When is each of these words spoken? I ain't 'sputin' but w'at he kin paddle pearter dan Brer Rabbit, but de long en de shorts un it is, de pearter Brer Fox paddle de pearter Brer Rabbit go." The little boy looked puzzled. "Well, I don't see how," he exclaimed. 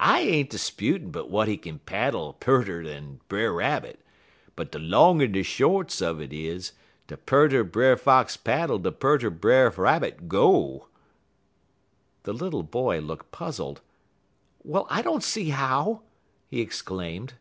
I 0.00 0.20
ain't 0.20 0.50
'sputin' 0.50 1.10
but 1.10 1.24
w'at 1.26 1.46
he 1.46 1.58
kin 1.58 1.80
paddle 1.80 2.32
pearter 2.40 2.82
dan 2.84 3.20
Brer 3.28 3.52
Rabbit, 3.52 3.98
but 4.56 4.72
de 4.72 4.78
long 4.78 5.20
en 5.20 5.30
de 5.32 5.42
shorts 5.42 6.00
un 6.00 6.22
it 6.22 6.32
is, 6.32 6.72
de 7.08 7.18
pearter 7.18 7.64
Brer 7.64 7.98
Fox 7.98 8.34
paddle 8.38 8.78
de 8.78 8.90
pearter 8.90 9.28
Brer 9.28 9.68
Rabbit 9.76 10.26
go." 10.26 10.88
The 12.22 12.32
little 12.32 12.62
boy 12.62 13.00
looked 13.00 13.30
puzzled. 13.30 13.82
"Well, 14.64 14.86
I 14.88 15.02
don't 15.02 15.22
see 15.22 15.50
how," 15.50 16.00
he 16.48 16.62
exclaimed. 16.62 17.34